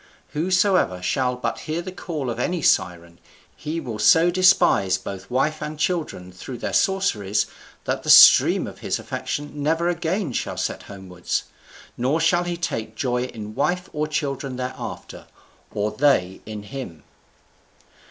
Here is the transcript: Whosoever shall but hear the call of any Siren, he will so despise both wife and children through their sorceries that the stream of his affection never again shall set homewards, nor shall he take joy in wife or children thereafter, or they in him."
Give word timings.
Whosoever 0.29 0.99
shall 1.03 1.35
but 1.35 1.59
hear 1.59 1.79
the 1.83 1.91
call 1.91 2.31
of 2.31 2.39
any 2.39 2.63
Siren, 2.63 3.19
he 3.55 3.79
will 3.79 3.99
so 3.99 4.31
despise 4.31 4.97
both 4.97 5.29
wife 5.29 5.61
and 5.61 5.77
children 5.77 6.31
through 6.31 6.57
their 6.57 6.73
sorceries 6.73 7.45
that 7.85 8.01
the 8.01 8.09
stream 8.09 8.65
of 8.65 8.79
his 8.79 8.97
affection 8.97 9.61
never 9.61 9.89
again 9.89 10.33
shall 10.33 10.57
set 10.57 10.81
homewards, 10.81 11.43
nor 11.97 12.19
shall 12.19 12.45
he 12.45 12.57
take 12.57 12.95
joy 12.95 13.25
in 13.25 13.53
wife 13.53 13.91
or 13.93 14.07
children 14.07 14.55
thereafter, 14.55 15.27
or 15.71 15.91
they 15.91 16.41
in 16.47 16.63
him." 16.63 17.03